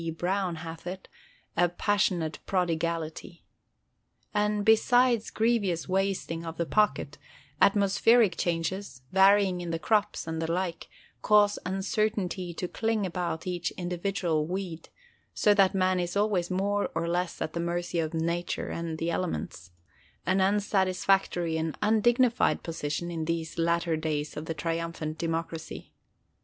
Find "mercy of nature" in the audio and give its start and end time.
17.59-18.69